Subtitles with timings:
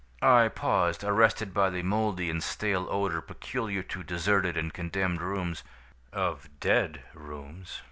[0.23, 5.63] I paused, arrested by that moldy and stale odor peculiar to deserted and condemned rooms,
[6.11, 7.79] of dead rooms.